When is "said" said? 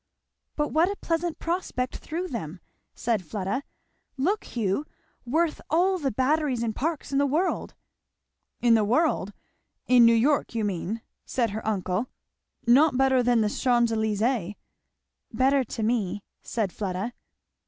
2.95-3.23, 11.23-11.51, 16.41-16.73